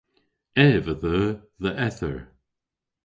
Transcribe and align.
Ev 0.67 0.83
a 0.93 0.95
dheu 1.01 1.27
dhe 1.63 1.71
eth 1.85 2.03
eur. 2.09 2.21